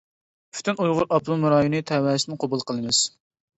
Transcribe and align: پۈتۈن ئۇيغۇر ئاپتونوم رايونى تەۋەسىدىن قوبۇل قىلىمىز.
پۈتۈن 0.55 0.81
ئۇيغۇر 0.85 1.05
ئاپتونوم 1.09 1.45
رايونى 1.55 1.83
تەۋەسىدىن 1.93 2.43
قوبۇل 2.47 2.67
قىلىمىز. 2.73 3.07